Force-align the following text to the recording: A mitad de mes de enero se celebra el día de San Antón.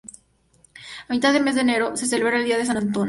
A 1.07 1.11
mitad 1.13 1.31
de 1.31 1.39
mes 1.39 1.53
de 1.53 1.61
enero 1.61 1.95
se 1.95 2.07
celebra 2.07 2.37
el 2.39 2.45
día 2.45 2.57
de 2.57 2.65
San 2.65 2.75
Antón. 2.77 2.99